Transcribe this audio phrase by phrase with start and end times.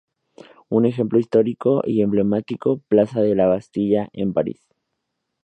[0.69, 4.67] Un ejemplo histórico y emblemático: Plaza de la Bastilla en París.